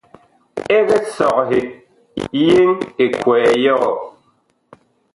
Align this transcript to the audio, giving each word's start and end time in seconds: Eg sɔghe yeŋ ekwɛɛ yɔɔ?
Eg 0.77 0.87
sɔghe 1.15 1.61
yeŋ 2.45 2.69
ekwɛɛ 3.03 3.51
yɔɔ? 3.63 3.89